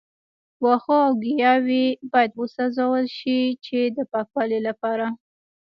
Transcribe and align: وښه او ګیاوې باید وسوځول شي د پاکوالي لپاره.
وښه 0.63 0.97
او 1.05 1.11
ګیاوې 1.23 1.85
باید 2.11 2.31
وسوځول 2.39 3.05
شي 3.17 3.79
د 3.97 3.99
پاکوالي 4.11 4.59
لپاره. 4.67 5.07